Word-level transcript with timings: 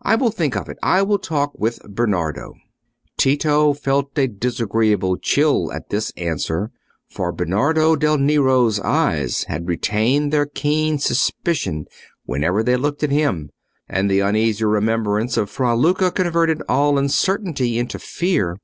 I 0.00 0.14
will 0.14 0.30
think 0.30 0.56
of 0.56 0.68
it; 0.68 0.78
I 0.80 1.02
will 1.02 1.18
talk 1.18 1.50
with 1.58 1.82
Bernardo." 1.92 2.54
Tito 3.18 3.72
felt 3.72 4.16
a 4.16 4.28
disagreeable 4.28 5.16
chill 5.16 5.72
at 5.72 5.90
this 5.90 6.12
answer, 6.16 6.70
for 7.08 7.32
Bernardo 7.32 7.96
del 7.96 8.16
Nero's 8.16 8.78
eyes 8.78 9.42
had 9.48 9.66
retained 9.66 10.32
their 10.32 10.46
keen 10.46 11.00
suspicion 11.00 11.86
whenever 12.26 12.62
they 12.62 12.76
looked 12.76 13.02
at 13.02 13.10
him, 13.10 13.50
and 13.88 14.08
the 14.08 14.20
uneasy 14.20 14.64
remembrance 14.64 15.36
of 15.36 15.50
Fra 15.50 15.74
Luca 15.74 16.12
converted 16.12 16.62
all 16.68 16.96
uncertainty 16.96 17.76
into 17.76 17.98
fear. 17.98 18.58